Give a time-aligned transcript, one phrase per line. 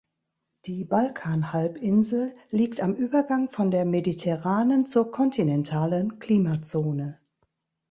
[0.65, 7.19] Die Balkanhalbinsel liegt am Übergang von der mediterranen zur kontinentalen Klimazone.